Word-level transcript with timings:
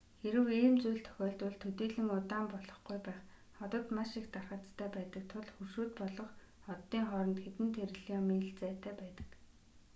хэрэв 0.21 0.47
ийм 0.59 0.75
зүйл 0.81 1.01
тохиолдвол 1.07 1.55
төдийлөн 1.61 2.09
удаан 2.17 2.45
болохгүй 2.53 2.97
байх 3.07 3.19
одод 3.65 3.85
маш 3.95 4.11
их 4.19 4.27
тархацтай 4.35 4.89
байдаг 4.95 5.23
тул 5.31 5.45
хөршүүд 5.55 5.91
болох 5.99 6.31
оддын 6.73 7.03
хооронд 7.09 7.39
хэдэн 7.41 7.67
триллион 7.75 8.23
миль 8.29 8.51
зайтай 8.61 8.93
байдаг 9.01 9.27